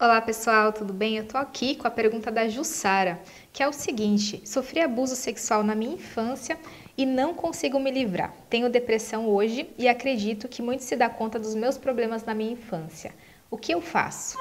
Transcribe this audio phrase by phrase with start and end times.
[0.00, 1.16] Olá pessoal, tudo bem?
[1.16, 3.20] Eu tô aqui com a pergunta da Jussara,
[3.52, 6.56] que é o seguinte: sofri abuso sexual na minha infância
[6.96, 8.32] e não consigo me livrar.
[8.48, 12.52] Tenho depressão hoje e acredito que muito se dá conta dos meus problemas na minha
[12.52, 13.12] infância.
[13.50, 14.38] O que eu faço?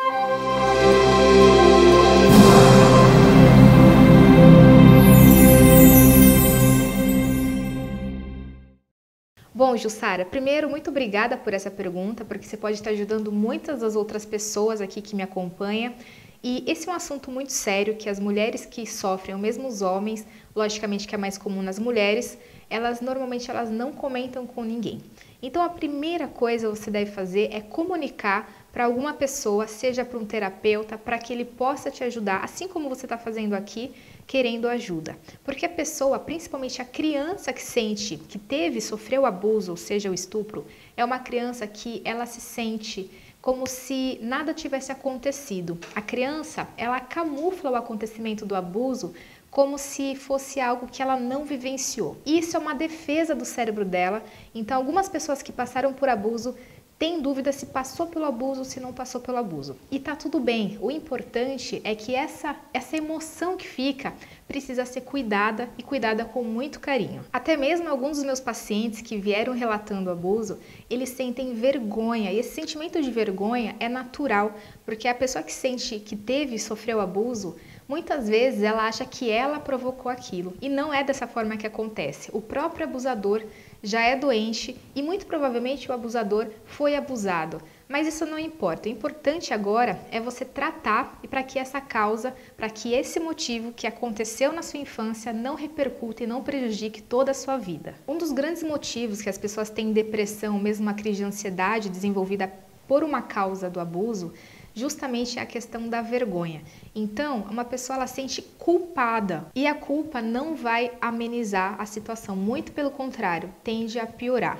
[9.68, 13.98] Bom, Jussara, primeiro, muito obrigada por essa pergunta, porque você pode estar ajudando muitas das
[13.98, 15.94] outras pessoas aqui que me acompanham.
[16.42, 19.82] E esse é um assunto muito sério que as mulheres que sofrem, ou mesmo os
[19.82, 22.38] homens, logicamente que é mais comum nas mulheres,
[22.70, 25.02] elas normalmente elas não comentam com ninguém.
[25.42, 30.18] Então a primeira coisa que você deve fazer é comunicar para alguma pessoa, seja para
[30.18, 33.92] um terapeuta, para que ele possa te ajudar, assim como você está fazendo aqui,
[34.28, 35.18] querendo ajuda.
[35.44, 40.14] Porque a pessoa, principalmente a criança que sente que teve, sofreu abuso, ou seja, o
[40.14, 43.10] estupro, é uma criança que ela se sente
[43.42, 45.80] como se nada tivesse acontecido.
[45.96, 49.14] A criança, ela camufla o acontecimento do abuso
[49.50, 52.18] como se fosse algo que ela não vivenciou.
[52.26, 54.22] Isso é uma defesa do cérebro dela.
[54.54, 56.54] Então, algumas pessoas que passaram por abuso
[57.00, 59.76] tem dúvida se passou pelo abuso ou se não passou pelo abuso.
[59.92, 60.78] E tá tudo bem.
[60.82, 64.14] O importante é que essa essa emoção que fica
[64.48, 67.24] precisa ser cuidada e cuidada com muito carinho.
[67.32, 70.58] Até mesmo alguns dos meus pacientes que vieram relatando abuso,
[70.90, 72.32] eles sentem vergonha.
[72.32, 77.00] E esse sentimento de vergonha é natural, porque a pessoa que sente que teve sofreu
[77.00, 77.58] abuso,
[77.88, 80.54] muitas vezes ela acha que ela provocou aquilo.
[80.62, 82.30] E não é dessa forma que acontece.
[82.34, 83.44] O próprio abusador
[83.82, 87.62] já é doente e muito provavelmente o abusador foi abusado.
[87.88, 88.90] Mas isso não importa.
[88.90, 93.72] O importante agora é você tratar e para que essa causa, para que esse motivo
[93.72, 97.96] que aconteceu na sua infância não repercute e não prejudique toda a sua vida.
[98.08, 102.52] Um dos grandes motivos que as pessoas têm depressão, mesmo uma crise de ansiedade desenvolvida
[102.88, 104.34] por uma causa do abuso,
[104.78, 106.62] justamente a questão da vergonha.
[106.94, 112.72] Então, uma pessoa ela sente culpada e a culpa não vai amenizar a situação, muito
[112.72, 114.60] pelo contrário, tende a piorar.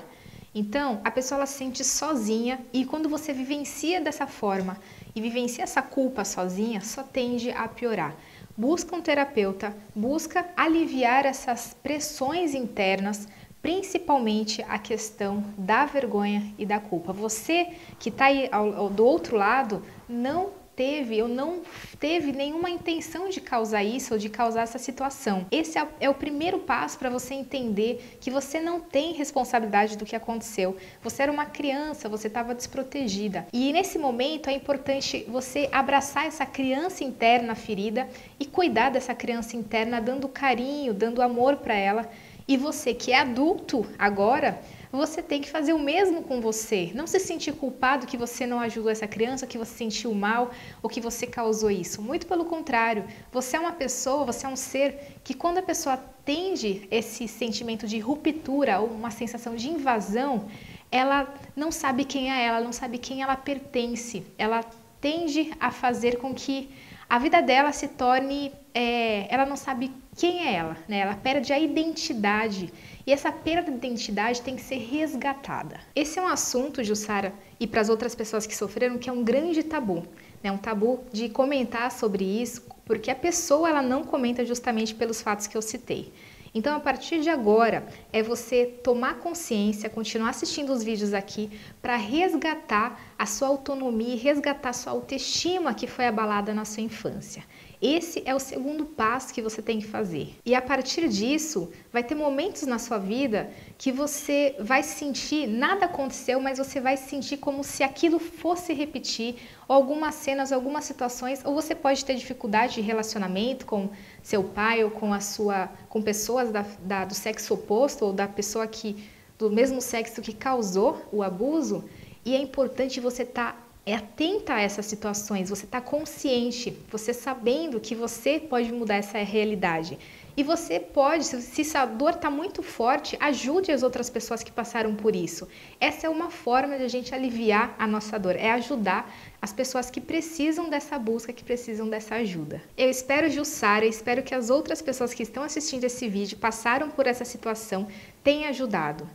[0.52, 4.76] Então, a pessoa ela se sente sozinha e quando você vivencia dessa forma
[5.14, 8.16] e vivencia essa culpa sozinha, só tende a piorar.
[8.56, 13.28] Busca um terapeuta, busca aliviar essas pressões internas
[13.62, 17.12] principalmente a questão da vergonha e da culpa.
[17.12, 21.62] Você que está aí ao, ao, do outro lado não teve ou não
[21.98, 25.44] teve nenhuma intenção de causar isso ou de causar essa situação.
[25.50, 30.04] Esse é, é o primeiro passo para você entender que você não tem responsabilidade do
[30.04, 30.76] que aconteceu.
[31.02, 33.48] Você era uma criança, você estava desprotegida.
[33.52, 38.08] E nesse momento é importante você abraçar essa criança interna ferida
[38.38, 42.08] e cuidar dessa criança interna, dando carinho, dando amor para ela
[42.48, 44.58] e você que é adulto agora,
[44.90, 46.90] você tem que fazer o mesmo com você.
[46.94, 50.50] Não se sentir culpado que você não ajudou essa criança, que você sentiu mal
[50.82, 52.00] ou que você causou isso.
[52.00, 55.98] Muito pelo contrário, você é uma pessoa, você é um ser que quando a pessoa
[56.24, 60.48] tende esse sentimento de ruptura ou uma sensação de invasão,
[60.90, 64.24] ela não sabe quem é ela, não sabe quem ela pertence.
[64.38, 64.64] Ela
[65.02, 66.70] tende a fazer com que
[67.08, 70.98] a vida dela se torne, é, ela não sabe quem é ela, né?
[70.98, 72.72] Ela perde a identidade
[73.06, 75.80] e essa perda de identidade tem que ser resgatada.
[75.96, 79.24] Esse é um assunto, Jussara, e para as outras pessoas que sofreram, que é um
[79.24, 80.06] grande tabu,
[80.42, 80.52] né?
[80.52, 85.46] Um tabu de comentar sobre isso, porque a pessoa ela não comenta justamente pelos fatos
[85.46, 86.12] que eu citei.
[86.54, 91.96] Então, a partir de agora, é você tomar consciência, continuar assistindo os vídeos aqui para
[91.96, 97.42] resgatar a sua autonomia e resgatar sua autoestima que foi abalada na sua infância.
[97.82, 100.36] Esse é o segundo passo que você tem que fazer.
[100.44, 105.86] E a partir disso, vai ter momentos na sua vida que você vai sentir, nada
[105.86, 109.36] aconteceu, mas você vai sentir como se aquilo fosse repetir,
[109.68, 113.90] ou algumas cenas, algumas situações, ou você pode ter dificuldade de relacionamento com
[114.22, 118.26] seu pai ou com a sua com pessoas da, da, do sexo oposto ou da
[118.26, 118.96] pessoa que
[119.38, 121.84] do mesmo sexo que causou o abuso,
[122.28, 127.14] e é importante você estar tá é atenta a essas situações, você está consciente, você
[127.14, 129.98] sabendo que você pode mudar essa realidade.
[130.36, 134.94] E você pode, se essa dor está muito forte, ajude as outras pessoas que passaram
[134.94, 135.48] por isso.
[135.80, 139.10] Essa é uma forma de a gente aliviar a nossa dor, é ajudar
[139.40, 142.60] as pessoas que precisam dessa busca, que precisam dessa ajuda.
[142.76, 147.06] Eu espero, Jussara, espero que as outras pessoas que estão assistindo esse vídeo, passaram por
[147.06, 147.88] essa situação,
[148.22, 149.08] tenham ajudado.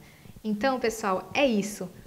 [0.43, 1.87] Então, pessoal, é isso.